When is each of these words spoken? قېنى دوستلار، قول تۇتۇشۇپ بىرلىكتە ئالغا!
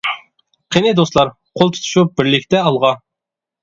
قېنى 0.75 0.93
دوستلار، 1.01 1.31
قول 1.61 1.71
تۇتۇشۇپ 1.79 2.19
بىرلىكتە 2.19 2.67
ئالغا! 2.67 2.97